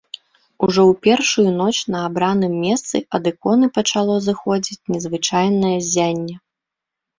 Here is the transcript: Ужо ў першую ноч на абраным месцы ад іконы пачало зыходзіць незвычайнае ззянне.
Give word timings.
Ужо 0.67 0.81
ў 0.91 0.93
першую 1.07 1.45
ноч 1.59 1.75
на 1.97 2.01
абраным 2.07 2.55
месцы 2.65 2.95
ад 3.19 3.23
іконы 3.33 3.71
пачало 3.77 4.17
зыходзіць 4.31 4.81
незвычайнае 4.97 5.77
ззянне. 5.87 6.35